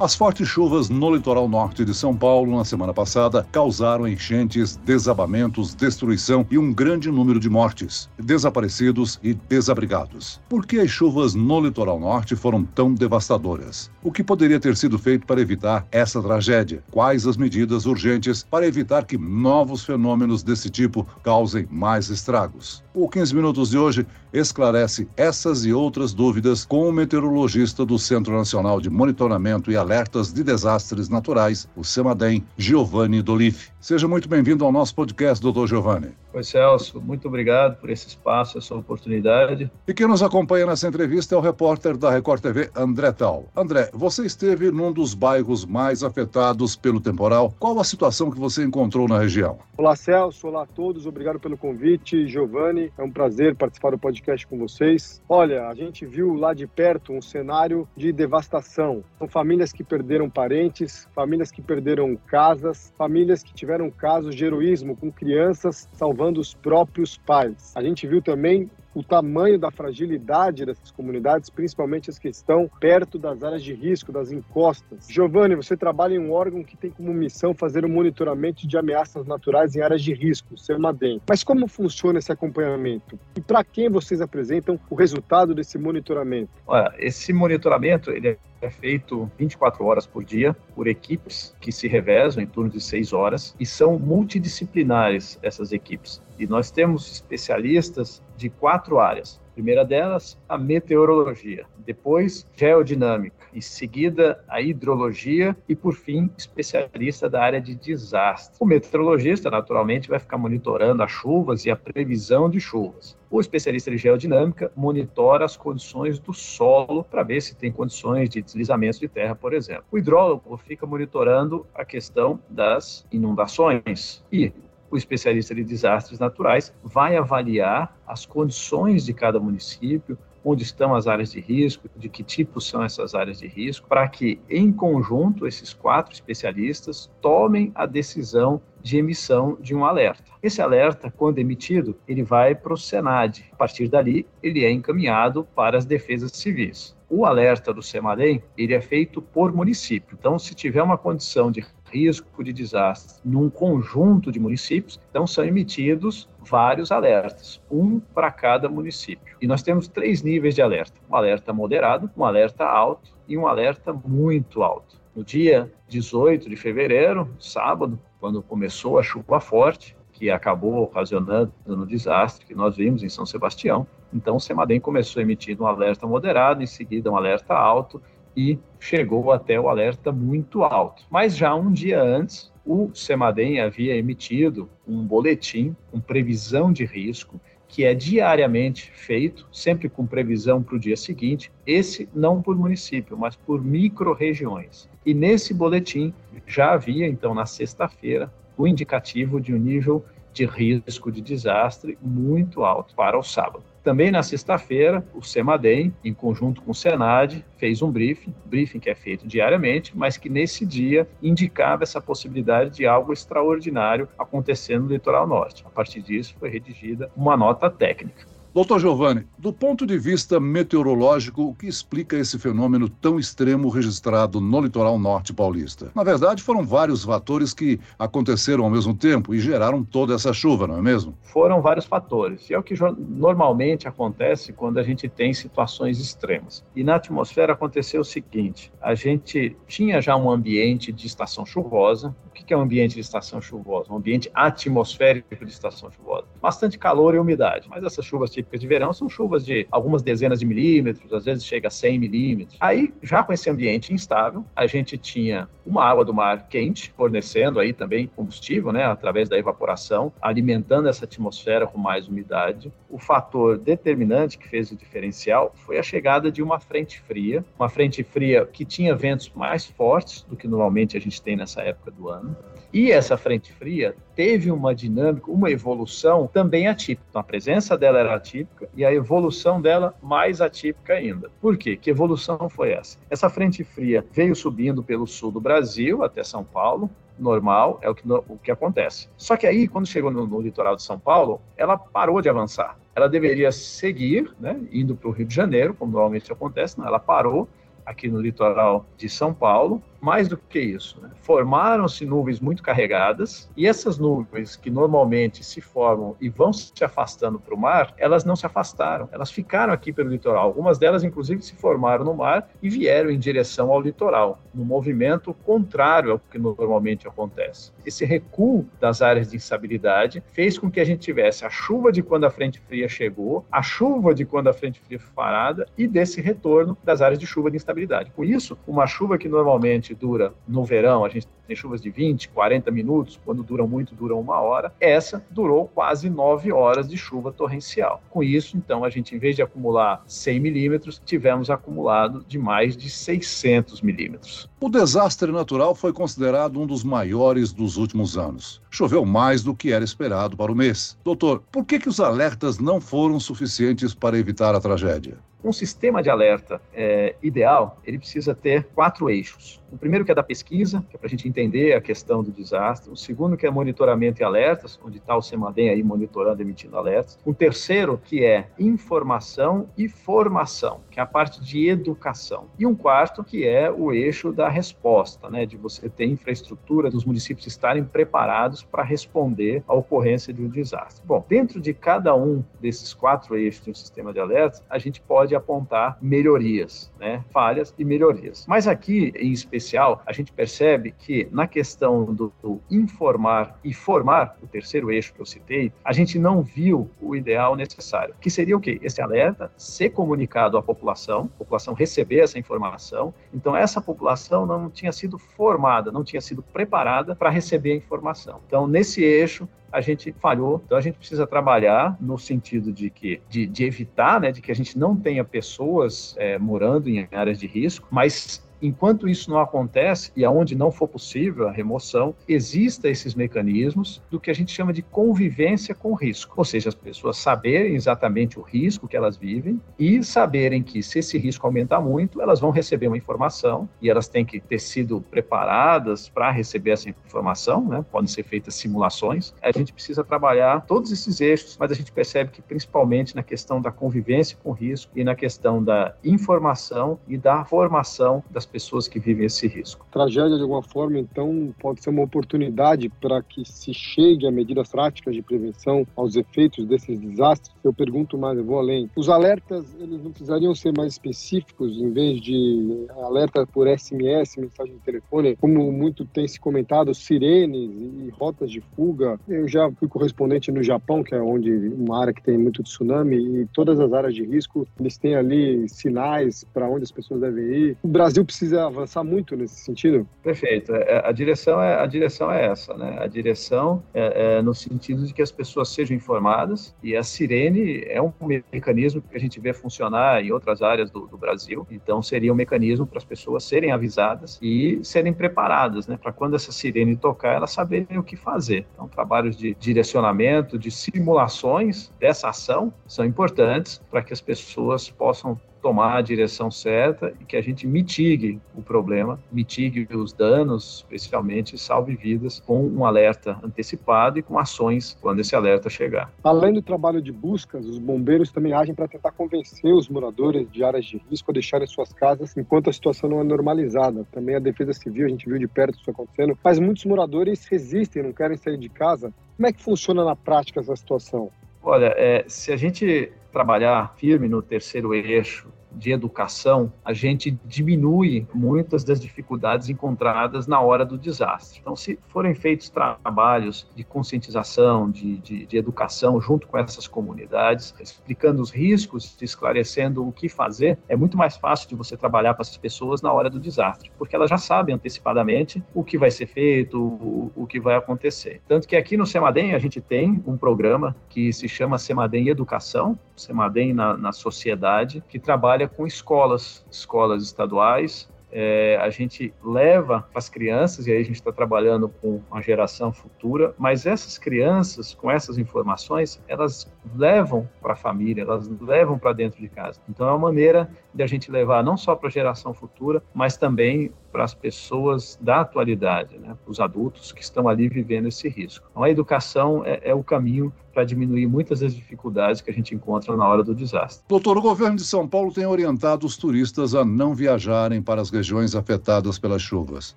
As 0.00 0.14
fortes 0.14 0.46
chuvas 0.46 0.88
no 0.88 1.12
litoral 1.12 1.48
norte 1.48 1.84
de 1.84 1.92
São 1.92 2.16
Paulo 2.16 2.56
na 2.56 2.64
semana 2.64 2.94
passada 2.94 3.44
causaram 3.50 4.06
enchentes, 4.06 4.76
desabamentos, 4.76 5.74
destruição 5.74 6.46
e 6.48 6.56
um 6.56 6.72
grande 6.72 7.10
número 7.10 7.40
de 7.40 7.50
mortes, 7.50 8.08
desaparecidos 8.16 9.18
e 9.24 9.34
desabrigados. 9.34 10.40
Por 10.48 10.64
que 10.64 10.78
as 10.78 10.88
chuvas 10.88 11.34
no 11.34 11.60
litoral 11.60 11.98
norte 11.98 12.36
foram 12.36 12.62
tão 12.62 12.94
devastadoras? 12.94 13.90
O 14.00 14.12
que 14.12 14.22
poderia 14.22 14.60
ter 14.60 14.76
sido 14.76 15.00
feito 15.00 15.26
para 15.26 15.40
evitar 15.40 15.84
essa 15.90 16.22
tragédia? 16.22 16.80
Quais 16.92 17.26
as 17.26 17.36
medidas 17.36 17.84
urgentes 17.84 18.46
para 18.48 18.68
evitar 18.68 19.04
que 19.04 19.18
novos 19.18 19.84
fenômenos 19.84 20.44
desse 20.44 20.70
tipo 20.70 21.04
causem 21.24 21.66
mais 21.72 22.08
estragos? 22.08 22.84
O 22.94 23.08
15 23.08 23.34
Minutos 23.34 23.70
de 23.70 23.78
hoje 23.78 24.06
esclarece 24.32 25.08
essas 25.16 25.64
e 25.64 25.72
outras 25.72 26.12
dúvidas 26.12 26.64
com 26.66 26.88
o 26.88 26.92
meteorologista 26.92 27.84
do 27.84 27.98
Centro 27.98 28.36
Nacional 28.36 28.80
de 28.80 28.90
Monitoramento 28.90 29.70
e 29.72 29.76
Alertas 29.88 30.34
de 30.34 30.44
Desastres 30.44 31.08
Naturais, 31.08 31.66
o 31.74 31.82
CEMADEM, 31.82 32.44
Giovanni 32.58 33.22
Dolif. 33.22 33.70
Seja 33.80 34.06
muito 34.06 34.28
bem-vindo 34.28 34.62
ao 34.62 34.70
nosso 34.70 34.94
podcast, 34.94 35.42
doutor 35.42 35.66
Giovanni. 35.66 36.10
Oi, 36.38 36.44
Celso. 36.44 37.00
Muito 37.00 37.26
obrigado 37.26 37.80
por 37.80 37.90
esse 37.90 38.06
espaço, 38.06 38.58
essa 38.58 38.72
oportunidade. 38.72 39.68
E 39.88 39.92
quem 39.92 40.06
nos 40.06 40.22
acompanha 40.22 40.66
nessa 40.66 40.86
entrevista 40.86 41.34
é 41.34 41.38
o 41.38 41.40
repórter 41.40 41.96
da 41.96 42.12
Record 42.12 42.40
TV, 42.40 42.70
André 42.76 43.10
Tal. 43.10 43.46
André, 43.56 43.90
você 43.92 44.24
esteve 44.24 44.70
num 44.70 44.92
dos 44.92 45.14
bairros 45.14 45.66
mais 45.66 46.04
afetados 46.04 46.76
pelo 46.76 47.00
temporal. 47.00 47.52
Qual 47.58 47.80
a 47.80 47.82
situação 47.82 48.30
que 48.30 48.38
você 48.38 48.62
encontrou 48.62 49.08
na 49.08 49.18
região? 49.18 49.58
Olá, 49.76 49.96
Celso. 49.96 50.46
Olá 50.46 50.62
a 50.62 50.66
todos. 50.66 51.06
Obrigado 51.06 51.40
pelo 51.40 51.56
convite. 51.56 52.28
Giovanni, 52.28 52.92
é 52.96 53.02
um 53.02 53.10
prazer 53.10 53.56
participar 53.56 53.90
do 53.90 53.98
podcast 53.98 54.46
com 54.46 54.56
vocês. 54.58 55.20
Olha, 55.28 55.66
a 55.66 55.74
gente 55.74 56.06
viu 56.06 56.34
lá 56.34 56.54
de 56.54 56.68
perto 56.68 57.12
um 57.12 57.20
cenário 57.20 57.88
de 57.96 58.12
devastação. 58.12 59.02
São 59.18 59.26
famílias 59.26 59.72
que 59.72 59.82
perderam 59.82 60.30
parentes, 60.30 61.08
famílias 61.12 61.50
que 61.50 61.60
perderam 61.60 62.16
casas, 62.28 62.92
famílias 62.96 63.42
que 63.42 63.52
tiveram 63.52 63.90
casos 63.90 64.36
de 64.36 64.44
heroísmo 64.44 64.94
com 64.94 65.10
crianças 65.10 65.88
salvando 65.92 66.27
salvando 66.28 66.40
os 66.40 66.54
próprios 66.54 67.16
pais. 67.16 67.72
A 67.74 67.82
gente 67.82 68.06
viu 68.06 68.20
também 68.20 68.70
o 68.98 69.02
tamanho 69.04 69.56
da 69.56 69.70
fragilidade 69.70 70.66
dessas 70.66 70.90
comunidades, 70.90 71.48
principalmente 71.48 72.10
as 72.10 72.18
que 72.18 72.28
estão 72.28 72.68
perto 72.80 73.16
das 73.16 73.44
áreas 73.44 73.62
de 73.62 73.72
risco, 73.72 74.10
das 74.10 74.32
encostas. 74.32 75.06
Giovanni, 75.08 75.54
você 75.54 75.76
trabalha 75.76 76.14
em 76.14 76.18
um 76.18 76.32
órgão 76.32 76.64
que 76.64 76.76
tem 76.76 76.90
como 76.90 77.14
missão 77.14 77.54
fazer 77.54 77.84
o 77.84 77.88
monitoramento 77.88 78.66
de 78.66 78.76
ameaças 78.76 79.24
naturais 79.24 79.76
em 79.76 79.82
áreas 79.82 80.02
de 80.02 80.12
risco, 80.12 80.54
o 80.54 80.58
CEMADEM. 80.58 81.20
Mas 81.28 81.44
como 81.44 81.68
funciona 81.68 82.18
esse 82.18 82.32
acompanhamento? 82.32 83.16
E 83.36 83.40
para 83.40 83.62
quem 83.62 83.88
vocês 83.88 84.20
apresentam 84.20 84.80
o 84.90 84.96
resultado 84.96 85.54
desse 85.54 85.78
monitoramento? 85.78 86.50
Olha, 86.66 86.92
esse 86.98 87.32
monitoramento 87.32 88.10
ele 88.10 88.36
é 88.60 88.70
feito 88.70 89.30
24 89.38 89.84
horas 89.84 90.06
por 90.06 90.24
dia 90.24 90.56
por 90.74 90.88
equipes 90.88 91.54
que 91.60 91.70
se 91.70 91.86
revezam 91.86 92.42
em 92.42 92.46
turno 92.46 92.70
de 92.70 92.80
6 92.80 93.12
horas 93.12 93.54
e 93.60 93.64
são 93.64 93.96
multidisciplinares 93.96 95.38
essas 95.40 95.70
equipes. 95.70 96.20
E 96.36 96.48
nós 96.48 96.72
temos 96.72 97.10
especialistas 97.12 98.20
de 98.38 98.48
quatro 98.48 99.00
áreas. 99.00 99.40
A 99.50 99.54
primeira 99.58 99.84
delas, 99.84 100.38
a 100.48 100.56
meteorologia, 100.56 101.66
depois 101.84 102.46
geodinâmica, 102.54 103.46
em 103.52 103.60
seguida 103.60 104.44
a 104.46 104.60
hidrologia 104.60 105.56
e 105.68 105.74
por 105.74 105.94
fim 105.94 106.30
especialista 106.38 107.28
da 107.28 107.42
área 107.42 107.60
de 107.60 107.74
desastre. 107.74 108.56
O 108.60 108.64
meteorologista 108.64 109.50
naturalmente 109.50 110.08
vai 110.08 110.20
ficar 110.20 110.38
monitorando 110.38 111.02
as 111.02 111.10
chuvas 111.10 111.64
e 111.64 111.70
a 111.72 111.76
previsão 111.76 112.48
de 112.48 112.60
chuvas. 112.60 113.18
O 113.28 113.40
especialista 113.40 113.90
de 113.90 113.98
geodinâmica 113.98 114.70
monitora 114.76 115.44
as 115.44 115.56
condições 115.56 116.20
do 116.20 116.32
solo 116.32 117.02
para 117.02 117.24
ver 117.24 117.42
se 117.42 117.56
tem 117.56 117.72
condições 117.72 118.30
de 118.30 118.40
deslizamento 118.40 119.00
de 119.00 119.08
terra, 119.08 119.34
por 119.34 119.52
exemplo. 119.52 119.84
O 119.90 119.98
hidrólogo 119.98 120.56
fica 120.58 120.86
monitorando 120.86 121.66
a 121.74 121.84
questão 121.84 122.38
das 122.48 123.04
inundações 123.10 124.24
e 124.30 124.52
o 124.90 124.96
especialista 124.96 125.54
de 125.54 125.64
desastres 125.64 126.18
naturais 126.18 126.72
vai 126.82 127.16
avaliar 127.16 127.96
as 128.06 128.24
condições 128.24 129.04
de 129.04 129.12
cada 129.12 129.38
município, 129.38 130.18
onde 130.44 130.62
estão 130.62 130.94
as 130.94 131.06
áreas 131.06 131.32
de 131.32 131.40
risco, 131.40 131.88
de 131.96 132.08
que 132.08 132.22
tipo 132.22 132.60
são 132.60 132.82
essas 132.82 133.14
áreas 133.14 133.38
de 133.38 133.46
risco, 133.46 133.86
para 133.88 134.08
que, 134.08 134.40
em 134.48 134.72
conjunto, 134.72 135.46
esses 135.46 135.74
quatro 135.74 136.12
especialistas 136.14 137.10
tomem 137.20 137.70
a 137.74 137.84
decisão 137.86 138.60
de 138.80 138.96
emissão 138.96 139.58
de 139.60 139.74
um 139.74 139.84
alerta. 139.84 140.24
Esse 140.42 140.62
alerta, 140.62 141.10
quando 141.10 141.38
emitido, 141.38 141.96
ele 142.06 142.22
vai 142.22 142.54
para 142.54 142.72
o 142.72 142.78
Senad. 142.78 143.40
A 143.52 143.56
partir 143.56 143.88
dali, 143.88 144.26
ele 144.42 144.64
é 144.64 144.70
encaminhado 144.70 145.46
para 145.54 145.76
as 145.76 145.84
defesas 145.84 146.32
civis. 146.32 146.97
O 147.10 147.24
alerta 147.24 147.72
do 147.72 147.82
SEMADEM, 147.82 148.42
ele 148.56 148.74
é 148.74 148.80
feito 148.82 149.22
por 149.22 149.50
município. 149.50 150.16
Então, 150.18 150.38
se 150.38 150.54
tiver 150.54 150.82
uma 150.82 150.98
condição 150.98 151.50
de 151.50 151.64
risco 151.90 152.44
de 152.44 152.52
desastre 152.52 153.20
num 153.24 153.48
conjunto 153.48 154.30
de 154.30 154.38
municípios, 154.38 155.00
então 155.08 155.26
são 155.26 155.42
emitidos 155.42 156.28
vários 156.40 156.92
alertas, 156.92 157.62
um 157.70 157.98
para 157.98 158.30
cada 158.30 158.68
município. 158.68 159.36
E 159.40 159.46
nós 159.46 159.62
temos 159.62 159.88
três 159.88 160.22
níveis 160.22 160.54
de 160.54 160.60
alerta: 160.60 161.00
um 161.10 161.16
alerta 161.16 161.50
moderado, 161.50 162.10
um 162.14 162.24
alerta 162.24 162.64
alto 162.64 163.10
e 163.26 163.38
um 163.38 163.46
alerta 163.46 163.90
muito 163.92 164.62
alto. 164.62 165.00
No 165.16 165.24
dia 165.24 165.72
18 165.88 166.48
de 166.48 166.56
fevereiro, 166.56 167.34
sábado, 167.38 167.98
quando 168.20 168.42
começou 168.42 168.98
a 168.98 169.02
chuva 169.02 169.40
forte, 169.40 169.96
que 170.18 170.30
acabou 170.30 170.82
ocasionando 170.82 171.52
no 171.64 171.86
desastre 171.86 172.44
que 172.44 172.52
nós 172.52 172.76
vimos 172.76 173.04
em 173.04 173.08
São 173.08 173.24
Sebastião, 173.24 173.86
então 174.12 174.34
o 174.34 174.40
Semadem 174.40 174.80
começou 174.80 175.22
emitindo 175.22 175.62
um 175.62 175.66
alerta 175.66 176.08
moderado, 176.08 176.60
em 176.60 176.66
seguida 176.66 177.08
um 177.08 177.16
alerta 177.16 177.54
alto 177.54 178.02
e 178.36 178.58
chegou 178.80 179.30
até 179.30 179.60
o 179.60 179.68
alerta 179.68 180.10
muito 180.10 180.64
alto. 180.64 181.04
Mas 181.08 181.36
já 181.36 181.54
um 181.54 181.70
dia 181.70 182.02
antes, 182.02 182.52
o 182.66 182.90
Semadem 182.92 183.60
havia 183.60 183.94
emitido 183.94 184.68
um 184.86 185.04
boletim 185.04 185.76
com 185.88 186.00
previsão 186.00 186.72
de 186.72 186.84
risco 186.84 187.40
que 187.68 187.84
é 187.84 187.94
diariamente 187.94 188.90
feito, 188.90 189.46
sempre 189.52 189.88
com 189.88 190.04
previsão 190.04 190.62
para 190.62 190.74
o 190.74 190.80
dia 190.80 190.96
seguinte, 190.96 191.52
esse 191.64 192.08
não 192.12 192.42
por 192.42 192.56
município, 192.56 193.16
mas 193.16 193.36
por 193.36 193.62
micro-regiões. 193.62 194.88
E 195.06 195.14
nesse 195.14 195.54
boletim 195.54 196.12
já 196.46 196.72
havia, 196.72 197.06
então, 197.06 197.34
na 197.34 197.44
sexta-feira, 197.44 198.32
o 198.58 198.66
indicativo 198.66 199.40
de 199.40 199.54
um 199.54 199.58
nível 199.58 200.04
de 200.32 200.44
risco 200.44 201.10
de 201.10 201.22
desastre 201.22 201.96
muito 202.02 202.64
alto 202.64 202.94
para 202.94 203.18
o 203.18 203.22
sábado. 203.22 203.64
Também 203.82 204.10
na 204.10 204.22
sexta-feira, 204.22 205.02
o 205.14 205.22
CEMADEM, 205.22 205.94
em 206.04 206.12
conjunto 206.12 206.60
com 206.60 206.72
o 206.72 206.74
SENAD, 206.74 207.44
fez 207.56 207.80
um 207.80 207.90
briefing, 207.90 208.34
briefing 208.44 208.78
que 208.78 208.90
é 208.90 208.94
feito 208.94 209.26
diariamente, 209.26 209.96
mas 209.96 210.18
que 210.18 210.28
nesse 210.28 210.66
dia 210.66 211.08
indicava 211.22 211.84
essa 211.84 212.00
possibilidade 212.00 212.76
de 212.76 212.86
algo 212.86 213.12
extraordinário 213.12 214.08
acontecendo 214.18 214.84
no 214.84 214.92
litoral 214.92 215.26
norte. 215.26 215.64
A 215.66 215.70
partir 215.70 216.02
disso, 216.02 216.34
foi 216.38 216.50
redigida 216.50 217.10
uma 217.16 217.36
nota 217.36 217.70
técnica. 217.70 218.26
Doutor 218.58 218.80
Giovanni, 218.80 219.24
do 219.38 219.52
ponto 219.52 219.86
de 219.86 219.96
vista 219.96 220.40
meteorológico, 220.40 221.44
o 221.44 221.54
que 221.54 221.68
explica 221.68 222.16
esse 222.16 222.40
fenômeno 222.40 222.88
tão 222.88 223.16
extremo 223.16 223.68
registrado 223.68 224.40
no 224.40 224.60
litoral 224.60 224.98
norte 224.98 225.32
paulista? 225.32 225.92
Na 225.94 226.02
verdade, 226.02 226.42
foram 226.42 226.66
vários 226.66 227.04
fatores 227.04 227.54
que 227.54 227.78
aconteceram 227.96 228.64
ao 228.64 228.70
mesmo 228.70 228.92
tempo 228.92 229.32
e 229.32 229.38
geraram 229.38 229.84
toda 229.84 230.12
essa 230.12 230.32
chuva, 230.32 230.66
não 230.66 230.76
é 230.76 230.82
mesmo? 230.82 231.16
Foram 231.22 231.62
vários 231.62 231.86
fatores. 231.86 232.50
E 232.50 232.54
é 232.54 232.58
o 232.58 232.62
que 232.64 232.74
normalmente 232.98 233.86
acontece 233.86 234.52
quando 234.52 234.78
a 234.78 234.82
gente 234.82 235.08
tem 235.08 235.32
situações 235.32 236.00
extremas. 236.00 236.64
E 236.74 236.82
na 236.82 236.96
atmosfera 236.96 237.52
aconteceu 237.52 238.00
o 238.00 238.04
seguinte: 238.04 238.72
a 238.82 238.92
gente 238.96 239.56
tinha 239.68 240.02
já 240.02 240.16
um 240.16 240.28
ambiente 240.28 240.92
de 240.92 241.06
estação 241.06 241.46
chuvosa. 241.46 242.12
O 242.26 242.32
que 242.32 242.52
é 242.52 242.56
um 242.56 242.62
ambiente 242.62 242.94
de 242.94 243.00
estação 243.00 243.40
chuvosa? 243.40 243.92
Um 243.92 243.96
ambiente 243.96 244.28
atmosférico 244.34 245.44
de 245.44 245.52
estação 245.52 245.90
chuvosa. 245.92 246.24
Bastante 246.40 246.76
calor 246.76 247.14
e 247.14 247.18
umidade, 247.18 247.68
mas 247.68 247.84
essas 247.84 248.04
chuvas 248.04 248.30
típicas 248.48 248.60
de 248.60 248.66
verão 248.66 248.92
são 248.92 249.08
chuvas 249.08 249.44
de 249.44 249.66
algumas 249.70 250.02
dezenas 250.02 250.40
de 250.40 250.46
milímetros, 250.46 251.12
às 251.12 251.24
vezes 251.24 251.44
chega 251.44 251.68
a 251.68 251.70
100 251.70 251.98
milímetros. 251.98 252.56
Aí, 252.60 252.92
já 253.02 253.22
com 253.22 253.32
esse 253.32 253.48
ambiente 253.50 253.92
instável, 253.92 254.44
a 254.56 254.66
gente 254.66 254.96
tinha 254.96 255.48
uma 255.64 255.84
água 255.84 256.04
do 256.04 256.14
mar 256.14 256.48
quente, 256.48 256.92
fornecendo 256.96 257.60
aí 257.60 257.72
também 257.72 258.06
combustível, 258.06 258.72
né, 258.72 258.84
através 258.84 259.28
da 259.28 259.38
evaporação, 259.38 260.12
alimentando 260.20 260.88
essa 260.88 261.04
atmosfera 261.04 261.66
com 261.66 261.78
mais 261.78 262.08
umidade. 262.08 262.72
O 262.88 262.98
fator 262.98 263.58
determinante 263.58 264.38
que 264.38 264.48
fez 264.48 264.70
o 264.70 264.76
diferencial 264.76 265.52
foi 265.54 265.78
a 265.78 265.82
chegada 265.82 266.32
de 266.32 266.42
uma 266.42 266.58
frente 266.58 267.00
fria, 267.00 267.44
uma 267.58 267.68
frente 267.68 268.02
fria 268.02 268.46
que 268.46 268.64
tinha 268.64 268.94
ventos 268.94 269.30
mais 269.34 269.66
fortes 269.66 270.22
do 270.22 270.36
que 270.36 270.48
normalmente 270.48 270.96
a 270.96 271.00
gente 271.00 271.20
tem 271.20 271.36
nessa 271.36 271.60
época 271.60 271.90
do 271.90 272.08
ano. 272.08 272.34
E 272.72 272.92
essa 272.92 273.16
frente 273.16 273.52
fria 273.52 273.96
teve 274.14 274.50
uma 274.50 274.74
dinâmica, 274.74 275.30
uma 275.30 275.50
evolução 275.50 276.26
também 276.26 276.68
atípica. 276.68 277.06
Então, 277.08 277.20
a 277.20 277.24
presença 277.24 277.78
dela 277.78 277.98
era 277.98 278.14
atípica 278.14 278.68
e 278.76 278.84
a 278.84 278.92
evolução 278.92 279.60
dela 279.60 279.94
mais 280.02 280.40
atípica 280.40 280.94
ainda. 280.94 281.30
Por 281.40 281.56
quê? 281.56 281.76
Que 281.76 281.90
evolução 281.90 282.48
foi 282.48 282.72
essa? 282.72 282.98
Essa 283.08 283.30
frente 283.30 283.64
fria 283.64 284.04
veio 284.12 284.36
subindo 284.36 284.82
pelo 284.82 285.06
sul 285.06 285.30
do 285.30 285.40
Brasil 285.40 286.02
até 286.02 286.22
São 286.22 286.44
Paulo, 286.44 286.90
normal, 287.18 287.78
é 287.82 287.88
o 287.88 287.94
que, 287.94 288.04
o 288.10 288.38
que 288.42 288.50
acontece. 288.50 289.08
Só 289.16 289.36
que 289.36 289.46
aí, 289.46 289.66
quando 289.66 289.86
chegou 289.86 290.10
no, 290.10 290.26
no 290.26 290.40
litoral 290.40 290.76
de 290.76 290.82
São 290.82 290.98
Paulo, 290.98 291.40
ela 291.56 291.76
parou 291.76 292.20
de 292.20 292.28
avançar. 292.28 292.78
Ela 292.94 293.08
deveria 293.08 293.50
seguir, 293.50 294.30
né, 294.38 294.60
indo 294.72 294.94
para 294.94 295.08
o 295.08 295.12
Rio 295.12 295.26
de 295.26 295.34
Janeiro, 295.34 295.74
como 295.74 295.92
normalmente 295.92 296.32
acontece, 296.32 296.78
não, 296.78 296.86
ela 296.86 296.98
parou 296.98 297.48
aqui 297.84 298.08
no 298.08 298.20
litoral 298.20 298.84
de 298.96 299.08
São 299.08 299.32
Paulo, 299.32 299.82
mais 300.00 300.28
do 300.28 300.36
que 300.36 300.60
isso, 300.60 301.00
né? 301.00 301.10
formaram-se 301.20 302.06
nuvens 302.06 302.40
muito 302.40 302.62
carregadas 302.62 303.50
e 303.56 303.66
essas 303.66 303.98
nuvens 303.98 304.56
que 304.56 304.70
normalmente 304.70 305.44
se 305.44 305.60
formam 305.60 306.16
e 306.20 306.28
vão 306.28 306.52
se 306.52 306.72
afastando 306.82 307.38
para 307.38 307.54
o 307.54 307.58
mar, 307.58 307.92
elas 307.98 308.24
não 308.24 308.36
se 308.36 308.46
afastaram, 308.46 309.08
elas 309.12 309.30
ficaram 309.30 309.72
aqui 309.72 309.92
pelo 309.92 310.08
litoral. 310.08 310.44
Algumas 310.44 310.78
delas, 310.78 311.04
inclusive, 311.04 311.42
se 311.42 311.54
formaram 311.54 312.04
no 312.04 312.14
mar 312.14 312.48
e 312.62 312.68
vieram 312.68 313.10
em 313.10 313.18
direção 313.18 313.70
ao 313.70 313.80
litoral, 313.80 314.40
no 314.54 314.64
movimento 314.64 315.34
contrário 315.34 316.12
ao 316.12 316.18
que 316.18 316.38
normalmente 316.38 317.06
acontece. 317.06 317.72
Esse 317.84 318.04
recuo 318.04 318.66
das 318.80 319.02
áreas 319.02 319.30
de 319.30 319.36
instabilidade 319.36 320.22
fez 320.32 320.58
com 320.58 320.70
que 320.70 320.80
a 320.80 320.84
gente 320.84 321.00
tivesse 321.00 321.44
a 321.44 321.50
chuva 321.50 321.90
de 321.90 322.02
quando 322.02 322.24
a 322.24 322.30
frente 322.30 322.60
fria 322.60 322.88
chegou, 322.88 323.44
a 323.50 323.62
chuva 323.62 324.14
de 324.14 324.24
quando 324.24 324.48
a 324.48 324.52
frente 324.52 324.80
fria 324.80 324.98
foi 324.98 325.12
parada 325.14 325.66
e 325.76 325.86
desse 325.86 326.20
retorno 326.20 326.76
das 326.82 327.02
áreas 327.02 327.18
de 327.18 327.26
chuva 327.26 327.50
de 327.50 327.56
instabilidade. 327.56 328.10
Com 328.10 328.24
isso, 328.24 328.58
uma 328.66 328.86
chuva 328.86 329.18
que 329.18 329.28
normalmente 329.28 329.87
dura 329.94 330.34
no 330.46 330.64
verão, 330.64 331.04
a 331.04 331.08
gente 331.08 331.26
tem 331.48 331.56
chuvas 331.56 331.80
de 331.80 331.88
20, 331.88 332.28
40 332.28 332.70
minutos, 332.70 333.18
quando 333.24 333.42
duram 333.42 333.66
muito, 333.66 333.94
duram 333.94 334.20
uma 334.20 334.38
hora. 334.38 334.70
Essa 334.78 335.24
durou 335.30 335.66
quase 335.66 336.10
9 336.10 336.52
horas 336.52 336.86
de 336.86 336.98
chuva 336.98 337.32
torrencial. 337.32 338.02
Com 338.10 338.22
isso, 338.22 338.56
então, 338.56 338.84
a 338.84 338.90
gente, 338.90 339.14
em 339.14 339.18
vez 339.18 339.34
de 339.34 339.40
acumular 339.40 340.04
100 340.06 340.40
milímetros, 340.40 341.00
tivemos 341.04 341.48
acumulado 341.48 342.22
de 342.28 342.38
mais 342.38 342.76
de 342.76 342.90
600 342.90 343.80
milímetros. 343.80 344.48
O 344.60 344.68
desastre 344.68 345.32
natural 345.32 345.74
foi 345.74 345.92
considerado 345.92 346.60
um 346.60 346.66
dos 346.66 346.84
maiores 346.84 347.52
dos 347.52 347.78
últimos 347.78 348.18
anos. 348.18 348.60
Choveu 348.70 349.06
mais 349.06 349.42
do 349.42 349.54
que 349.54 349.72
era 349.72 349.84
esperado 349.84 350.36
para 350.36 350.52
o 350.52 350.54
mês. 350.54 350.98
Doutor, 351.02 351.42
por 351.50 351.64
que, 351.64 351.78
que 351.78 351.88
os 351.88 351.98
alertas 351.98 352.58
não 352.58 352.78
foram 352.80 353.18
suficientes 353.18 353.94
para 353.94 354.18
evitar 354.18 354.54
a 354.54 354.60
tragédia? 354.60 355.16
Um 355.42 355.52
sistema 355.52 356.02
de 356.02 356.10
alerta 356.10 356.60
é, 356.74 357.14
ideal, 357.22 357.80
ele 357.84 357.98
precisa 357.98 358.34
ter 358.34 358.64
quatro 358.74 359.08
eixos. 359.08 359.62
O 359.70 359.78
primeiro 359.78 360.04
que 360.04 360.10
é 360.10 360.14
da 360.14 360.22
pesquisa, 360.22 360.84
que 360.90 360.96
é 360.96 360.98
para 360.98 361.06
a 361.06 361.10
gente 361.10 361.28
entender 361.28 361.37
a 361.76 361.80
questão 361.80 362.22
do 362.22 362.32
desastre. 362.32 362.90
O 362.90 362.96
segundo 362.96 363.36
que 363.36 363.46
é 363.46 363.50
monitoramento 363.50 364.20
e 364.20 364.24
alertas, 364.24 364.78
onde 364.84 364.98
está 364.98 365.16
o 365.16 365.22
CEMADEM 365.22 365.70
aí 365.70 365.82
monitorando, 365.84 366.42
emitindo 366.42 366.76
alertas. 366.76 367.16
O 367.24 367.32
terceiro 367.32 367.96
que 367.96 368.24
é 368.24 368.48
informação 368.58 369.68
e 369.76 369.88
formação, 369.88 370.80
que 370.90 370.98
é 370.98 371.02
a 371.02 371.06
parte 371.06 371.40
de 371.40 371.68
educação. 371.68 372.46
E 372.58 372.66
um 372.66 372.74
quarto 372.74 373.22
que 373.22 373.46
é 373.46 373.70
o 373.70 373.92
eixo 373.92 374.32
da 374.32 374.48
resposta, 374.48 375.30
né, 375.30 375.46
de 375.46 375.56
você 375.56 375.88
ter 375.88 376.06
infraestrutura, 376.06 376.90
dos 376.90 377.04
municípios 377.04 377.46
estarem 377.46 377.84
preparados 377.84 378.64
para 378.64 378.82
responder 378.82 379.62
à 379.68 379.74
ocorrência 379.74 380.32
de 380.32 380.42
um 380.42 380.48
desastre. 380.48 381.04
Bom, 381.06 381.24
dentro 381.28 381.60
de 381.60 381.72
cada 381.72 382.16
um 382.16 382.42
desses 382.60 382.92
quatro 382.92 383.36
eixos 383.36 383.64
de 383.64 383.70
um 383.70 383.74
sistema 383.74 384.12
de 384.12 384.18
alertas, 384.18 384.64
a 384.68 384.78
gente 384.78 385.00
pode 385.00 385.36
apontar 385.36 385.98
melhorias, 386.02 386.92
né, 386.98 387.24
falhas 387.30 387.72
e 387.78 387.84
melhorias. 387.84 388.44
Mas 388.48 388.66
aqui, 388.66 389.12
em 389.16 389.30
especial, 389.30 390.02
a 390.04 390.12
gente 390.12 390.32
percebe 390.32 390.90
que 390.90 391.27
na 391.32 391.46
questão 391.46 392.04
do, 392.04 392.32
do, 392.42 392.60
informar 392.70 393.58
e 393.64 393.72
formar, 393.72 394.36
o 394.42 394.46
terceiro 394.46 394.90
eixo 394.90 395.12
que 395.14 395.20
eu 395.20 395.26
citei, 395.26 395.72
a 395.84 395.92
gente 395.92 396.18
não 396.18 396.42
viu 396.42 396.90
o 397.00 397.14
ideal 397.14 397.56
necessário, 397.56 398.14
que 398.20 398.30
seria 398.30 398.56
o 398.56 398.60
quê? 398.60 398.78
Esse 398.82 399.00
alerta 399.00 399.50
ser 399.56 399.90
comunicado 399.90 400.56
à 400.56 400.62
população, 400.62 401.30
a 401.34 401.38
população 401.38 401.74
receber 401.74 402.20
essa 402.20 402.38
informação, 402.38 403.12
então 403.32 403.56
essa 403.56 403.80
população 403.80 404.46
não 404.46 404.70
tinha 404.70 404.92
sido 404.92 405.18
formada, 405.18 405.92
não 405.92 406.04
tinha 406.04 406.20
sido 406.20 406.42
preparada 406.42 407.14
para 407.14 407.30
receber 407.30 407.72
a 407.72 407.76
informação. 407.76 408.40
Então, 408.46 408.66
nesse 408.66 409.02
eixo, 409.02 409.48
a 409.70 409.80
gente 409.80 410.12
falhou. 410.12 410.62
Então 410.64 410.78
a 410.78 410.80
gente 410.80 410.98
precisa 410.98 411.26
trabalhar 411.26 411.96
no 412.00 412.18
sentido 412.18 412.72
de 412.72 412.90
que 412.90 413.20
de, 413.28 413.46
de 413.46 413.64
evitar, 413.64 414.20
né, 414.20 414.32
de 414.32 414.40
que 414.40 414.50
a 414.50 414.54
gente 414.54 414.78
não 414.78 414.96
tenha 414.96 415.24
pessoas 415.24 416.14
é, 416.18 416.38
morando 416.38 416.88
em 416.88 417.06
áreas 417.12 417.38
de 417.38 417.46
risco, 417.46 417.86
mas 417.90 418.42
Enquanto 418.60 419.08
isso 419.08 419.30
não 419.30 419.38
acontece 419.38 420.12
e 420.16 420.24
aonde 420.24 420.54
não 420.54 420.70
for 420.70 420.88
possível 420.88 421.48
a 421.48 421.52
remoção, 421.52 422.14
exista 422.26 422.88
esses 422.88 423.14
mecanismos 423.14 424.02
do 424.10 424.18
que 424.18 424.30
a 424.30 424.34
gente 424.34 424.52
chama 424.52 424.72
de 424.72 424.82
convivência 424.82 425.74
com 425.74 425.94
risco, 425.94 426.34
ou 426.36 426.44
seja, 426.44 426.68
as 426.68 426.74
pessoas 426.74 427.18
saberem 427.18 427.74
exatamente 427.74 428.38
o 428.38 428.42
risco 428.42 428.88
que 428.88 428.96
elas 428.96 429.16
vivem 429.16 429.60
e 429.78 430.02
saberem 430.02 430.62
que 430.62 430.82
se 430.82 430.98
esse 430.98 431.18
risco 431.18 431.46
aumentar 431.46 431.80
muito, 431.80 432.20
elas 432.20 432.40
vão 432.40 432.50
receber 432.50 432.88
uma 432.88 432.96
informação 432.96 433.68
e 433.80 433.88
elas 433.88 434.08
têm 434.08 434.24
que 434.24 434.40
ter 434.40 434.58
sido 434.58 435.00
preparadas 435.00 436.08
para 436.08 436.30
receber 436.30 436.72
essa 436.72 436.88
informação, 436.88 437.66
né? 437.66 437.84
Podem 437.90 438.08
ser 438.08 438.24
feitas 438.24 438.54
simulações. 438.54 439.34
A 439.42 439.52
gente 439.52 439.72
precisa 439.72 440.02
trabalhar 440.02 440.64
todos 440.66 440.90
esses 440.90 441.20
eixos, 441.20 441.56
mas 441.58 441.70
a 441.70 441.74
gente 441.74 441.92
percebe 441.92 442.30
que 442.30 442.42
principalmente 442.42 443.14
na 443.14 443.22
questão 443.22 443.60
da 443.60 443.70
convivência 443.70 444.36
com 444.42 444.52
risco 444.52 444.90
e 444.94 445.04
na 445.04 445.14
questão 445.14 445.62
da 445.62 445.94
informação 446.04 446.98
e 447.06 447.16
da 447.16 447.44
formação 447.44 448.22
das 448.30 448.46
pessoas 448.48 448.88
que 448.88 448.98
vivem 448.98 449.26
esse 449.26 449.46
risco. 449.46 449.86
Tragédia, 449.90 450.36
de 450.36 450.42
alguma 450.42 450.62
forma, 450.62 450.98
então, 450.98 451.54
pode 451.60 451.82
ser 451.82 451.90
uma 451.90 452.02
oportunidade 452.02 452.88
para 452.88 453.22
que 453.22 453.44
se 453.44 453.72
chegue 453.72 454.26
a 454.26 454.30
medidas 454.30 454.68
práticas 454.68 455.14
de 455.14 455.22
prevenção 455.22 455.86
aos 455.94 456.16
efeitos 456.16 456.66
desses 456.66 456.98
desastres. 456.98 457.54
Eu 457.62 457.72
pergunto 457.72 458.16
mais, 458.16 458.38
eu 458.38 458.44
vou 458.44 458.58
além. 458.58 458.90
Os 458.96 459.08
alertas, 459.08 459.64
eles 459.78 460.02
não 460.02 460.10
precisariam 460.10 460.54
ser 460.54 460.72
mais 460.76 460.92
específicos, 460.92 461.76
em 461.76 461.90
vez 461.90 462.20
de 462.20 462.86
alerta 463.02 463.46
por 463.46 463.68
SMS, 463.68 464.36
mensagem 464.36 464.74
de 464.74 464.80
telefone, 464.80 465.36
como 465.36 465.70
muito 465.70 466.04
tem 466.04 466.26
se 466.26 466.40
comentado, 466.40 466.94
sirenes 466.94 467.70
e 467.70 468.10
rotas 468.10 468.50
de 468.50 468.60
fuga. 468.74 469.18
Eu 469.28 469.46
já 469.46 469.70
fui 469.72 469.88
correspondente 469.88 470.50
no 470.50 470.62
Japão, 470.62 471.02
que 471.02 471.14
é 471.14 471.20
onde 471.20 471.50
uma 471.50 472.00
área 472.00 472.12
que 472.12 472.22
tem 472.22 472.38
muito 472.38 472.62
tsunami, 472.62 473.42
e 473.42 473.46
todas 473.46 473.78
as 473.80 473.92
áreas 473.92 474.14
de 474.14 474.24
risco, 474.24 474.66
eles 474.78 474.96
têm 474.96 475.14
ali 475.14 475.68
sinais 475.68 476.44
para 476.52 476.68
onde 476.68 476.84
as 476.84 476.92
pessoas 476.92 477.20
devem 477.20 477.44
ir. 477.44 477.76
O 477.82 477.88
Brasil 477.88 478.24
precisa 478.24 478.37
precisa 478.38 478.66
avançar 478.66 479.02
muito 479.02 479.36
nesse 479.36 479.56
sentido? 479.56 480.08
Perfeito. 480.22 480.72
É, 480.72 481.02
a 481.04 481.10
direção 481.10 481.60
é, 481.60 481.74
a 481.74 481.86
direção 481.86 482.30
é 482.30 482.46
essa, 482.46 482.74
né? 482.74 482.96
A 483.00 483.06
direção 483.08 483.82
é, 483.92 484.36
é 484.36 484.42
no 484.42 484.54
sentido 484.54 485.04
de 485.04 485.12
que 485.12 485.20
as 485.20 485.32
pessoas 485.32 485.68
sejam 485.70 485.96
informadas 485.96 486.74
e 486.82 486.96
a 486.96 487.02
sirene 487.02 487.82
é 487.86 488.00
um 488.00 488.12
mecanismo 488.52 489.02
que 489.02 489.16
a 489.16 489.20
gente 489.20 489.40
vê 489.40 489.52
funcionar 489.52 490.22
em 490.22 490.30
outras 490.30 490.62
áreas 490.62 490.90
do, 490.90 491.06
do 491.06 491.18
Brasil. 491.18 491.66
Então, 491.70 492.00
seria 492.00 492.32
um 492.32 492.36
mecanismo 492.36 492.86
para 492.86 492.98
as 492.98 493.04
pessoas 493.04 493.42
serem 493.42 493.72
avisadas 493.72 494.38
e 494.40 494.78
serem 494.84 495.12
preparadas, 495.12 495.88
né? 495.88 495.98
Para 496.00 496.12
quando 496.12 496.36
essa 496.36 496.52
sirene 496.52 496.96
tocar, 496.96 497.34
elas 497.34 497.50
saberem 497.50 497.98
o 497.98 498.04
que 498.04 498.16
fazer. 498.16 498.66
Então, 498.74 498.86
trabalhos 498.86 499.36
de 499.36 499.54
direcionamento, 499.54 500.58
de 500.58 500.70
simulações 500.70 501.92
dessa 501.98 502.28
ação 502.28 502.72
são 502.86 503.04
importantes 503.04 503.82
para 503.90 504.02
que 504.02 504.12
as 504.12 504.20
pessoas 504.20 504.88
possam 504.88 505.40
tomar 505.62 505.96
a 505.96 506.00
direção 506.00 506.50
certa 506.50 507.12
e 507.20 507.24
que 507.24 507.36
a 507.36 507.40
gente 507.40 507.66
mitigue 507.66 508.40
o 508.54 508.62
problema, 508.62 509.18
mitigue 509.30 509.86
os 509.94 510.12
danos, 510.12 510.84
especialmente 510.90 511.58
salve 511.58 511.94
vidas, 511.94 512.40
com 512.40 512.66
um 512.66 512.84
alerta 512.84 513.38
antecipado 513.42 514.18
e 514.18 514.22
com 514.22 514.38
ações 514.38 514.96
quando 515.00 515.20
esse 515.20 515.34
alerta 515.34 515.68
chegar. 515.68 516.12
Além 516.22 516.52
do 516.52 516.62
trabalho 516.62 517.02
de 517.02 517.12
buscas, 517.12 517.66
os 517.66 517.78
bombeiros 517.78 518.30
também 518.30 518.52
agem 518.52 518.74
para 518.74 518.88
tentar 518.88 519.12
convencer 519.12 519.72
os 519.72 519.88
moradores 519.88 520.50
de 520.50 520.62
áreas 520.64 520.84
de 520.84 521.00
risco 521.10 521.30
a 521.30 521.34
deixarem 521.34 521.66
suas 521.66 521.92
casas 521.92 522.36
enquanto 522.36 522.70
a 522.70 522.72
situação 522.72 523.10
não 523.10 523.20
é 523.20 523.24
normalizada. 523.24 524.06
Também 524.12 524.36
a 524.36 524.38
Defesa 524.38 524.72
Civil, 524.72 525.06
a 525.06 525.08
gente 525.08 525.28
viu 525.28 525.38
de 525.38 525.48
perto 525.48 525.78
isso 525.78 525.90
acontecendo, 525.90 526.38
mas 526.42 526.58
muitos 526.58 526.84
moradores 526.84 527.46
resistem, 527.46 528.02
não 528.02 528.12
querem 528.12 528.36
sair 528.36 528.58
de 528.58 528.68
casa. 528.68 529.12
Como 529.36 529.46
é 529.46 529.52
que 529.52 529.62
funciona 529.62 530.04
na 530.04 530.16
prática 530.16 530.60
essa 530.60 530.74
situação? 530.76 531.30
Olha, 531.62 531.94
é, 531.96 532.24
se 532.28 532.52
a 532.52 532.56
gente 532.56 533.12
trabalhar 533.30 533.94
firme 533.96 534.28
no 534.28 534.42
terceiro 534.42 534.94
eixo 534.94 535.48
de 535.72 535.92
educação, 535.92 536.72
a 536.84 536.92
gente 536.92 537.30
diminui 537.44 538.26
muitas 538.32 538.84
das 538.84 539.00
dificuldades 539.00 539.68
encontradas 539.68 540.46
na 540.46 540.60
hora 540.60 540.84
do 540.84 540.98
desastre. 540.98 541.60
Então, 541.60 541.76
se 541.76 541.98
forem 542.08 542.34
feitos 542.34 542.68
trabalhos 542.68 543.68
de 543.74 543.84
conscientização, 543.84 544.90
de, 544.90 545.18
de, 545.18 545.46
de 545.46 545.56
educação 545.56 546.20
junto 546.20 546.46
com 546.46 546.58
essas 546.58 546.86
comunidades, 546.86 547.74
explicando 547.80 548.42
os 548.42 548.50
riscos, 548.50 549.16
esclarecendo 549.20 550.06
o 550.06 550.12
que 550.12 550.28
fazer, 550.28 550.78
é 550.88 550.96
muito 550.96 551.16
mais 551.16 551.36
fácil 551.36 551.68
de 551.68 551.74
você 551.74 551.96
trabalhar 551.96 552.34
para 552.34 552.42
as 552.42 552.56
pessoas 552.56 553.02
na 553.02 553.12
hora 553.12 553.30
do 553.30 553.38
desastre, 553.38 553.90
porque 553.98 554.14
elas 554.14 554.30
já 554.30 554.38
sabem 554.38 554.74
antecipadamente 554.74 555.62
o 555.74 555.84
que 555.84 555.98
vai 555.98 556.10
ser 556.10 556.26
feito, 556.26 556.80
o, 556.80 557.32
o 557.34 557.46
que 557.46 557.60
vai 557.60 557.76
acontecer. 557.76 558.40
Tanto 558.46 558.66
que 558.66 558.76
aqui 558.76 558.96
no 558.96 559.06
Semadem 559.06 559.54
a 559.54 559.58
gente 559.58 559.80
tem 559.80 560.22
um 560.26 560.36
programa 560.36 560.96
que 561.08 561.32
se 561.32 561.48
chama 561.48 561.78
Semadem 561.78 562.28
Educação, 562.28 562.98
Semadem 563.16 563.72
na, 563.72 563.96
na 563.96 564.12
sociedade, 564.12 565.02
que 565.08 565.18
trabalha 565.18 565.57
com 565.66 565.86
escolas, 565.86 566.64
escolas 566.70 567.24
estaduais, 567.24 568.08
é, 568.30 568.78
a 568.80 568.90
gente 568.90 569.32
leva 569.42 570.02
para 570.10 570.18
as 570.18 570.28
crianças, 570.28 570.86
e 570.86 570.92
aí 570.92 571.00
a 571.00 571.04
gente 571.04 571.16
está 571.16 571.32
trabalhando 571.32 571.88
com 571.88 572.20
a 572.30 572.40
geração 572.40 572.92
futura, 572.92 573.54
mas 573.58 573.86
essas 573.86 574.18
crianças, 574.18 574.94
com 574.94 575.10
essas 575.10 575.38
informações, 575.38 576.20
elas 576.28 576.70
levam 576.94 577.48
para 577.60 577.72
a 577.72 577.76
família, 577.76 578.22
elas 578.22 578.48
levam 578.60 578.98
para 578.98 579.12
dentro 579.12 579.40
de 579.40 579.48
casa. 579.48 579.80
Então 579.88 580.06
é 580.06 580.10
uma 580.10 580.18
maneira 580.18 580.68
de 580.92 581.02
a 581.02 581.06
gente 581.06 581.30
levar 581.30 581.64
não 581.64 581.76
só 581.76 581.94
para 581.94 582.08
a 582.08 582.12
geração 582.12 582.52
futura, 582.52 583.02
mas 583.14 583.36
também 583.36 583.92
para 584.10 584.24
as 584.24 584.34
pessoas 584.34 585.18
da 585.20 585.40
atualidade, 585.40 586.18
né, 586.18 586.36
os 586.46 586.60
adultos 586.60 587.12
que 587.12 587.22
estão 587.22 587.48
ali 587.48 587.68
vivendo 587.68 588.08
esse 588.08 588.28
risco. 588.28 588.66
Então, 588.70 588.82
a 588.82 588.90
educação 588.90 589.62
é, 589.64 589.80
é 589.82 589.94
o 589.94 590.02
caminho 590.02 590.52
para 590.72 590.84
diminuir 590.84 591.26
muitas 591.26 591.60
das 591.60 591.74
dificuldades 591.74 592.40
que 592.40 592.50
a 592.50 592.54
gente 592.54 592.74
encontra 592.74 593.16
na 593.16 593.26
hora 593.26 593.42
do 593.42 593.54
desastre. 593.54 594.04
Doutor, 594.08 594.38
o 594.38 594.40
governo 594.40 594.76
de 594.76 594.84
São 594.84 595.08
Paulo 595.08 595.32
tem 595.32 595.44
orientado 595.44 596.06
os 596.06 596.16
turistas 596.16 596.74
a 596.74 596.84
não 596.84 597.14
viajarem 597.14 597.82
para 597.82 598.00
as 598.00 598.10
regiões 598.10 598.54
afetadas 598.54 599.18
pelas 599.18 599.42
chuvas. 599.42 599.96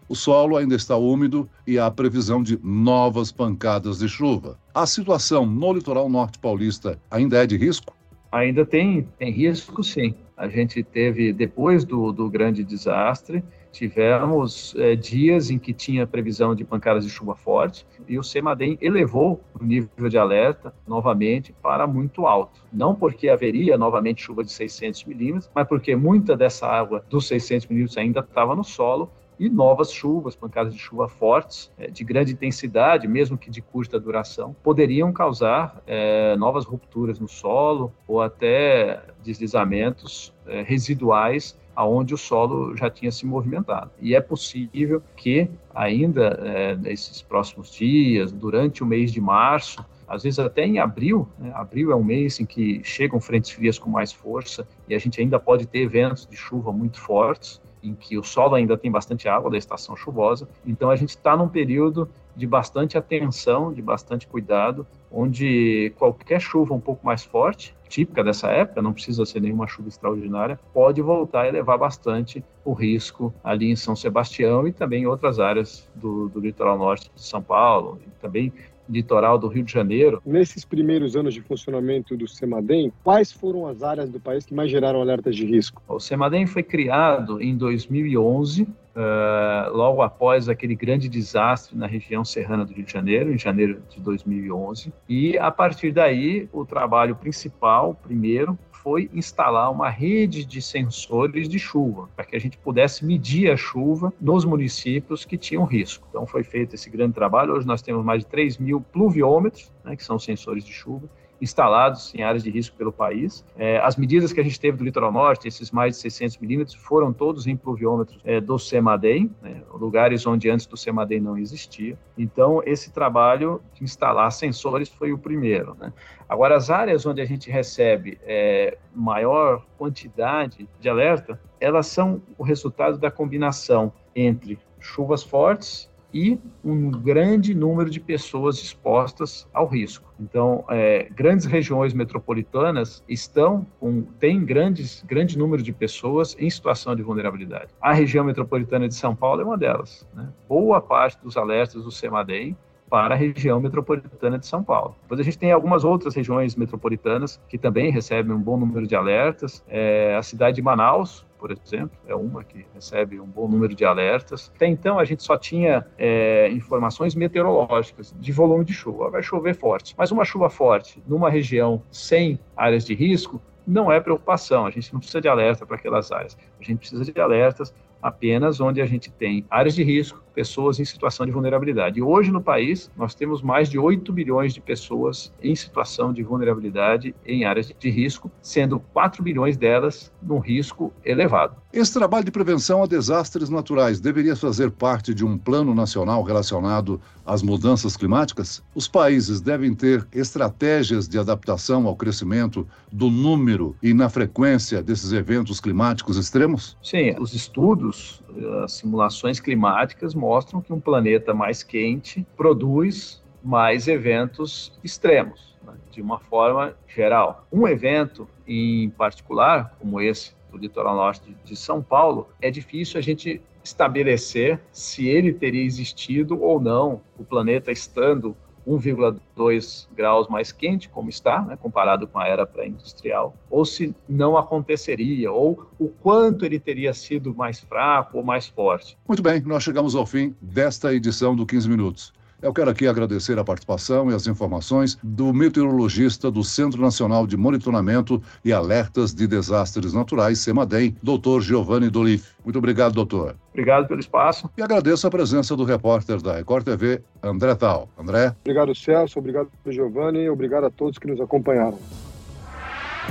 O 0.09 0.15
solo 0.15 0.57
ainda 0.57 0.75
está 0.75 0.95
úmido 0.97 1.47
e 1.67 1.77
há 1.77 1.89
previsão 1.91 2.41
de 2.41 2.59
novas 2.63 3.31
pancadas 3.31 3.99
de 3.99 4.09
chuva. 4.09 4.57
A 4.73 4.87
situação 4.87 5.45
no 5.45 5.71
litoral 5.73 6.09
norte 6.09 6.39
paulista 6.39 6.99
ainda 7.11 7.43
é 7.43 7.45
de 7.45 7.57
risco? 7.57 7.93
Ainda 8.31 8.65
tem, 8.65 9.07
tem 9.19 9.31
risco, 9.31 9.83
sim. 9.83 10.15
A 10.37 10.47
gente 10.47 10.81
teve, 10.81 11.31
depois 11.31 11.83
do, 11.83 12.11
do 12.11 12.29
grande 12.29 12.63
desastre, 12.63 13.43
tivemos 13.71 14.75
é, 14.77 14.95
dias 14.95 15.49
em 15.49 15.57
que 15.57 15.73
tinha 15.73 16.05
previsão 16.05 16.53
de 16.53 16.63
pancadas 16.63 17.05
de 17.05 17.09
chuva 17.09 17.35
forte 17.35 17.85
e 18.07 18.19
o 18.19 18.23
CEMADEM 18.23 18.77
elevou 18.81 19.41
o 19.59 19.63
nível 19.63 20.09
de 20.09 20.17
alerta 20.17 20.73
novamente 20.85 21.53
para 21.61 21.87
muito 21.87 22.25
alto. 22.27 22.63
Não 22.71 22.93
porque 22.93 23.29
haveria 23.29 23.77
novamente 23.77 24.21
chuva 24.21 24.43
de 24.43 24.51
600 24.51 25.05
milímetros, 25.05 25.49
mas 25.55 25.67
porque 25.67 25.95
muita 25.95 26.35
dessa 26.35 26.67
água 26.67 27.03
dos 27.09 27.27
600 27.27 27.67
milímetros 27.67 27.97
ainda 27.97 28.19
estava 28.19 28.55
no 28.55 28.63
solo 28.63 29.09
e 29.41 29.49
novas 29.49 29.91
chuvas, 29.91 30.35
pancadas 30.35 30.71
de 30.71 30.79
chuva 30.79 31.07
fortes, 31.07 31.71
é, 31.75 31.87
de 31.87 32.03
grande 32.03 32.31
intensidade, 32.31 33.07
mesmo 33.07 33.35
que 33.35 33.49
de 33.49 33.59
curta 33.59 33.99
duração, 33.99 34.55
poderiam 34.61 35.11
causar 35.11 35.81
é, 35.87 36.35
novas 36.35 36.63
rupturas 36.63 37.19
no 37.19 37.27
solo 37.27 37.91
ou 38.07 38.21
até 38.21 39.01
deslizamentos 39.23 40.31
é, 40.45 40.61
residuais 40.61 41.57
aonde 41.75 42.13
o 42.13 42.17
solo 42.17 42.75
já 42.75 42.89
tinha 42.89 43.11
se 43.11 43.25
movimentado. 43.25 43.91
E 43.99 44.15
é 44.15 44.21
possível 44.21 45.01
que 45.15 45.49
ainda 45.73 46.39
é, 46.43 46.75
nesses 46.75 47.21
próximos 47.21 47.71
dias, 47.71 48.31
durante 48.31 48.83
o 48.83 48.85
mês 48.85 49.11
de 49.11 49.21
março, 49.21 49.85
às 50.07 50.23
vezes 50.23 50.39
até 50.39 50.65
em 50.65 50.77
abril, 50.77 51.27
né? 51.39 51.51
abril 51.55 51.91
é 51.91 51.95
um 51.95 52.03
mês 52.03 52.39
em 52.39 52.45
que 52.45 52.81
chegam 52.83 53.21
frentes 53.21 53.51
frias 53.51 53.79
com 53.79 53.89
mais 53.89 54.11
força 54.11 54.67
e 54.87 54.93
a 54.93 54.99
gente 54.99 55.21
ainda 55.21 55.39
pode 55.39 55.65
ter 55.65 55.79
eventos 55.79 56.27
de 56.27 56.35
chuva 56.35 56.71
muito 56.71 56.99
fortes, 56.99 57.61
em 57.81 57.95
que 57.95 58.17
o 58.17 58.23
solo 58.23 58.55
ainda 58.55 58.77
tem 58.77 58.91
bastante 58.91 59.27
água 59.27 59.49
da 59.49 59.57
estação 59.57 59.95
chuvosa. 59.95 60.47
Então 60.65 60.89
a 60.89 60.95
gente 60.95 61.09
está 61.09 61.35
num 61.35 61.47
período 61.47 62.09
de 62.35 62.47
bastante 62.47 62.97
atenção, 62.97 63.73
de 63.73 63.81
bastante 63.81 64.27
cuidado, 64.27 64.85
onde 65.11 65.93
qualquer 65.97 66.39
chuva 66.39 66.73
um 66.73 66.79
pouco 66.79 67.05
mais 67.05 67.23
forte, 67.23 67.75
típica 67.89 68.23
dessa 68.23 68.49
época, 68.49 68.81
não 68.81 68.93
precisa 68.93 69.25
ser 69.25 69.41
nenhuma 69.41 69.67
chuva 69.67 69.89
extraordinária, 69.89 70.57
pode 70.73 71.01
voltar 71.01 71.41
a 71.41 71.47
elevar 71.47 71.77
bastante 71.77 72.43
o 72.63 72.71
risco 72.73 73.33
ali 73.43 73.69
em 73.69 73.75
São 73.75 73.95
Sebastião 73.95 74.65
e 74.65 74.71
também 74.71 75.03
em 75.03 75.07
outras 75.07 75.39
áreas 75.39 75.89
do, 75.93 76.29
do 76.29 76.39
litoral 76.39 76.77
norte 76.77 77.11
de 77.13 77.21
São 77.21 77.41
Paulo, 77.41 77.99
e 78.07 78.09
também 78.21 78.53
litoral 78.89 79.37
do 79.37 79.47
Rio 79.47 79.63
de 79.63 79.71
Janeiro. 79.71 80.21
Nesses 80.25 80.65
primeiros 80.65 81.15
anos 81.15 81.33
de 81.33 81.41
funcionamento 81.41 82.15
do 82.15 82.27
CEMADEM, 82.27 82.91
quais 83.03 83.31
foram 83.31 83.67
as 83.67 83.83
áreas 83.83 84.09
do 84.09 84.19
país 84.19 84.45
que 84.45 84.53
mais 84.53 84.69
geraram 84.69 85.01
alertas 85.01 85.35
de 85.35 85.45
risco? 85.45 85.81
O 85.87 85.99
CEMADEM 85.99 86.45
foi 86.45 86.63
criado 86.63 87.41
em 87.41 87.55
2011, 87.55 88.67
Uh, 88.93 89.71
logo 89.73 90.01
após 90.01 90.49
aquele 90.49 90.75
grande 90.75 91.07
desastre 91.07 91.77
na 91.77 91.87
região 91.87 92.25
serrana 92.25 92.65
do 92.65 92.73
Rio 92.73 92.83
de 92.83 92.91
Janeiro, 92.91 93.31
em 93.31 93.37
janeiro 93.37 93.81
de 93.89 94.01
2011. 94.01 94.91
E 95.07 95.37
a 95.37 95.49
partir 95.49 95.93
daí, 95.93 96.49
o 96.51 96.65
trabalho 96.65 97.15
principal, 97.15 97.95
primeiro, 97.95 98.59
foi 98.81 99.09
instalar 99.13 99.71
uma 99.71 99.89
rede 99.89 100.43
de 100.43 100.61
sensores 100.61 101.47
de 101.47 101.59
chuva, 101.59 102.09
para 102.15 102.25
que 102.25 102.35
a 102.35 102.39
gente 102.39 102.57
pudesse 102.57 103.05
medir 103.05 103.51
a 103.51 103.55
chuva 103.55 104.11
nos 104.19 104.43
municípios 104.43 105.23
que 105.23 105.37
tinham 105.37 105.63
risco. 105.63 106.07
Então 106.09 106.25
foi 106.25 106.43
feito 106.43 106.73
esse 106.73 106.89
grande 106.89 107.13
trabalho. 107.13 107.53
Hoje 107.53 107.67
nós 107.67 107.81
temos 107.81 108.03
mais 108.03 108.23
de 108.23 108.27
3 108.27 108.57
mil 108.57 108.81
pluviômetros, 108.81 109.71
né, 109.83 109.95
que 109.95 110.03
são 110.03 110.17
sensores 110.17 110.65
de 110.65 110.73
chuva, 110.73 111.07
instalados 111.41 112.13
em 112.13 112.21
áreas 112.21 112.43
de 112.43 112.51
risco 112.51 112.77
pelo 112.77 112.91
país. 112.91 113.43
É, 113.57 113.79
as 113.79 113.97
medidas 113.97 114.31
que 114.31 114.39
a 114.39 114.43
gente 114.43 114.59
teve 114.59 114.77
do 114.77 114.83
litoral 114.83 115.11
norte, 115.11 115.47
esses 115.47 115.71
mais 115.71 115.95
de 115.95 116.01
600 116.03 116.37
milímetros, 116.37 116.75
foram 116.75 117.11
todos 117.11 117.47
em 117.47 117.57
pluviômetros 117.57 118.19
é, 118.23 118.39
do 118.39 118.59
CEMADEM, 118.59 119.31
né, 119.41 119.61
lugares 119.73 120.25
onde 120.27 120.49
antes 120.49 120.65
do 120.65 120.77
CEMADEM 120.77 121.19
não 121.19 121.37
existia. 121.37 121.97
Então, 122.17 122.61
esse 122.65 122.91
trabalho 122.91 123.61
de 123.73 123.83
instalar 123.83 124.31
sensores 124.31 124.87
foi 124.87 125.11
o 125.11 125.17
primeiro. 125.17 125.75
Né? 125.79 125.91
Agora, 126.29 126.55
as 126.55 126.69
áreas 126.69 127.05
onde 127.05 127.19
a 127.19 127.25
gente 127.25 127.49
recebe 127.49 128.19
é, 128.23 128.77
maior 128.93 129.65
quantidade 129.77 130.69
de 130.79 130.87
alerta, 130.87 131.41
elas 131.59 131.87
são 131.87 132.21
o 132.37 132.43
resultado 132.43 132.97
da 132.97 133.09
combinação 133.09 133.91
entre 134.15 134.59
chuvas 134.79 135.23
fortes 135.23 135.90
e 136.13 136.39
um 136.63 136.91
grande 136.91 137.53
número 137.53 137.89
de 137.89 137.99
pessoas 137.99 138.57
expostas 138.57 139.47
ao 139.53 139.67
risco. 139.67 140.13
Então, 140.19 140.63
é, 140.69 141.07
grandes 141.11 141.45
regiões 141.45 141.93
metropolitanas 141.93 143.03
estão 143.07 143.65
com 143.79 144.03
tem 144.19 144.43
grandes 144.43 145.03
grande 145.03 145.37
número 145.37 145.63
de 145.63 145.73
pessoas 145.73 146.35
em 146.39 146.49
situação 146.49 146.95
de 146.95 147.01
vulnerabilidade. 147.01 147.73
A 147.81 147.93
região 147.93 148.23
metropolitana 148.23 148.87
de 148.87 148.95
São 148.95 149.15
Paulo 149.15 149.41
é 149.41 149.45
uma 149.45 149.57
delas. 149.57 150.07
Né? 150.13 150.29
Boa 150.47 150.81
parte 150.81 151.21
dos 151.23 151.37
alertas 151.37 151.83
do 151.83 151.91
CEMADEM 151.91 152.55
para 152.91 153.15
a 153.15 153.17
região 153.17 153.61
metropolitana 153.61 154.37
de 154.37 154.45
São 154.45 154.61
Paulo. 154.61 154.97
Depois 155.03 155.17
a 155.21 155.23
gente 155.23 155.37
tem 155.37 155.53
algumas 155.53 155.85
outras 155.85 156.13
regiões 156.13 156.57
metropolitanas 156.57 157.41
que 157.47 157.57
também 157.57 157.89
recebem 157.89 158.35
um 158.35 158.41
bom 158.41 158.57
número 158.57 158.85
de 158.85 158.97
alertas. 158.97 159.63
É, 159.69 160.13
a 160.17 160.21
cidade 160.21 160.57
de 160.57 160.61
Manaus, 160.61 161.25
por 161.39 161.51
exemplo, 161.51 161.97
é 162.05 162.13
uma 162.13 162.43
que 162.43 162.65
recebe 162.73 163.17
um 163.17 163.25
bom 163.25 163.47
número 163.47 163.73
de 163.73 163.85
alertas. 163.85 164.51
Até 164.53 164.67
então, 164.67 164.99
a 164.99 165.05
gente 165.05 165.23
só 165.23 165.37
tinha 165.37 165.87
é, 165.97 166.49
informações 166.51 167.15
meteorológicas 167.15 168.13
de 168.19 168.31
volume 168.33 168.65
de 168.65 168.73
chuva. 168.73 169.09
Vai 169.09 169.23
chover 169.23 169.55
forte, 169.55 169.95
mas 169.97 170.11
uma 170.11 170.25
chuva 170.25 170.49
forte 170.49 171.01
numa 171.07 171.29
região 171.29 171.81
sem 171.89 172.37
áreas 172.57 172.85
de 172.85 172.93
risco 172.93 173.41
não 173.65 173.89
é 173.89 174.01
preocupação. 174.01 174.65
A 174.65 174.69
gente 174.69 174.91
não 174.91 174.99
precisa 174.99 175.21
de 175.21 175.29
alerta 175.29 175.65
para 175.65 175.77
aquelas 175.77 176.11
áreas. 176.11 176.37
A 176.59 176.63
gente 176.63 176.79
precisa 176.79 177.05
de 177.05 177.21
alertas 177.21 177.73
apenas 178.01 178.59
onde 178.59 178.81
a 178.81 178.85
gente 178.85 179.11
tem 179.11 179.45
áreas 179.49 179.75
de 179.75 179.83
risco, 179.83 180.21
pessoas 180.33 180.79
em 180.79 180.85
situação 180.85 181.25
de 181.25 181.31
vulnerabilidade. 181.31 181.99
E 181.99 182.01
hoje 182.01 182.31
no 182.31 182.41
país, 182.41 182.89
nós 182.97 183.13
temos 183.13 183.41
mais 183.41 183.69
de 183.69 183.77
8 183.77 184.11
bilhões 184.11 184.53
de 184.53 184.61
pessoas 184.61 185.31
em 185.41 185.55
situação 185.55 186.13
de 186.13 186.23
vulnerabilidade 186.23 187.13
em 187.25 187.45
áreas 187.45 187.73
de 187.77 187.89
risco, 187.89 188.31
sendo 188.41 188.79
4 188.79 189.23
bilhões 189.23 189.57
delas 189.57 190.11
num 190.21 190.39
risco 190.39 190.93
elevado. 191.03 191.55
Esse 191.73 191.93
trabalho 191.93 192.25
de 192.25 192.31
prevenção 192.31 192.83
a 192.83 192.85
desastres 192.85 193.49
naturais 193.49 193.99
deveria 193.99 194.35
fazer 194.35 194.71
parte 194.71 195.13
de 195.13 195.25
um 195.25 195.37
plano 195.37 195.73
nacional 195.73 196.21
relacionado 196.23 196.99
às 197.25 197.41
mudanças 197.41 197.95
climáticas? 197.95 198.61
Os 198.75 198.87
países 198.87 199.39
devem 199.39 199.73
ter 199.73 200.05
estratégias 200.11 201.07
de 201.07 201.17
adaptação 201.17 201.87
ao 201.87 201.95
crescimento 201.95 202.67
do 202.91 203.09
número 203.09 203.75
e 203.81 203.93
na 203.93 204.09
frequência 204.09 204.83
desses 204.83 205.13
eventos 205.13 205.61
climáticos 205.61 206.17
extremos? 206.17 206.77
Sim, 206.83 207.15
os 207.19 207.33
estudos, 207.33 208.21
as 208.63 208.73
simulações 208.73 209.39
climáticas 209.39 210.13
mostram 210.13 210.61
que 210.61 210.73
um 210.73 210.79
planeta 210.79 211.33
mais 211.33 211.63
quente 211.63 212.25
produz 212.35 213.21
mais 213.43 213.87
eventos 213.87 214.71
extremos, 214.83 215.57
né, 215.65 215.73
de 215.91 216.01
uma 216.01 216.19
forma 216.19 216.75
geral. 216.87 217.45
Um 217.51 217.67
evento 217.67 218.27
em 218.47 218.89
particular, 218.91 219.75
como 219.79 219.99
esse 219.99 220.33
do 220.51 220.57
litoral 220.57 220.95
norte 220.95 221.35
de 221.43 221.55
São 221.55 221.81
Paulo, 221.81 222.29
é 222.41 222.51
difícil 222.51 222.99
a 222.99 223.01
gente 223.01 223.41
estabelecer 223.63 224.59
se 224.71 225.07
ele 225.07 225.31
teria 225.31 225.63
existido 225.63 226.41
ou 226.41 226.59
não, 226.59 227.01
o 227.17 227.23
planeta 227.23 227.71
estando 227.71 228.35
1,2 228.67 229.87
graus 229.95 230.27
mais 230.27 230.51
quente, 230.51 230.89
como 230.89 231.09
está, 231.09 231.41
né, 231.41 231.57
comparado 231.59 232.07
com 232.07 232.19
a 232.19 232.27
era 232.27 232.45
pré-industrial, 232.45 233.35
ou 233.49 233.65
se 233.65 233.95
não 234.07 234.37
aconteceria, 234.37 235.31
ou 235.31 235.67
o 235.79 235.87
quanto 235.87 236.45
ele 236.45 236.59
teria 236.59 236.93
sido 236.93 237.33
mais 237.35 237.59
fraco 237.59 238.17
ou 238.17 238.23
mais 238.23 238.47
forte. 238.47 238.97
Muito 239.07 239.23
bem, 239.23 239.41
nós 239.41 239.63
chegamos 239.63 239.95
ao 239.95 240.05
fim 240.05 240.35
desta 240.41 240.93
edição 240.93 241.35
do 241.35 241.45
15 241.45 241.69
Minutos. 241.69 242.13
Eu 242.41 242.51
quero 242.51 242.71
aqui 242.71 242.87
agradecer 242.87 243.37
a 243.37 243.43
participação 243.43 244.09
e 244.09 244.15
as 244.15 244.25
informações 244.25 244.97
do 245.03 245.31
meteorologista 245.31 246.31
do 246.31 246.43
Centro 246.43 246.81
Nacional 246.81 247.27
de 247.27 247.37
Monitoramento 247.37 248.21
e 248.43 248.51
Alertas 248.51 249.13
de 249.13 249.27
Desastres 249.27 249.93
Naturais, 249.93 250.39
CEMADEM, 250.39 250.95
doutor 251.03 251.41
Giovanni 251.41 251.89
Dolif. 251.89 252.31
Muito 252.43 252.57
obrigado, 252.57 252.93
doutor. 252.93 253.35
Obrigado 253.51 253.87
pelo 253.87 253.99
espaço. 253.99 254.49
E 254.57 254.61
agradeço 254.63 255.05
a 255.05 255.11
presença 255.11 255.55
do 255.55 255.63
repórter 255.63 256.19
da 256.19 256.35
Record 256.35 256.65
TV, 256.65 257.03
André 257.21 257.53
Tal. 257.53 257.87
André? 257.95 258.35
Obrigado, 258.41 258.73
Celso. 258.73 259.19
Obrigado, 259.19 259.49
Giovanni. 259.67 260.27
Obrigado 260.27 260.65
a 260.65 260.71
todos 260.71 260.97
que 260.97 261.07
nos 261.07 261.21
acompanharam. 261.21 261.77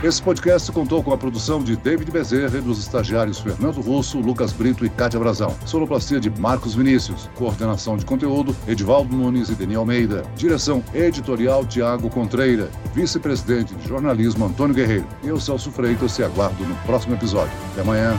Esse 0.02 0.22
podcast 0.22 0.72
contou 0.72 1.02
com 1.02 1.12
a 1.12 1.18
produção 1.18 1.62
de 1.62 1.76
David 1.76 2.10
Bezerra 2.10 2.56
e 2.56 2.60
dos 2.62 2.78
estagiários 2.78 3.38
Fernando 3.38 3.82
Russo, 3.82 4.18
Lucas 4.18 4.50
Brito 4.50 4.86
e 4.86 4.88
Cátia 4.88 5.20
Brazão. 5.20 5.54
Sonoplastia 5.66 6.18
de 6.18 6.30
Marcos 6.30 6.74
Vinícius. 6.74 7.28
Coordenação 7.34 7.98
de 7.98 8.06
conteúdo, 8.06 8.56
Edivaldo 8.66 9.14
Nunes 9.14 9.50
e 9.50 9.54
Deni 9.54 9.74
Almeida. 9.74 10.22
Direção 10.36 10.82
editorial, 10.94 11.66
Tiago 11.66 12.08
Contreira. 12.08 12.70
Vice-presidente 12.94 13.74
de 13.74 13.86
jornalismo, 13.86 14.46
Antônio 14.46 14.74
Guerreiro. 14.74 15.06
Eu, 15.22 15.38
Celso 15.38 15.70
Freitas, 15.70 16.16
te 16.16 16.22
aguardo 16.22 16.64
no 16.64 16.74
próximo 16.86 17.14
episódio. 17.14 17.52
Até 17.72 17.82
amanhã. 17.82 18.18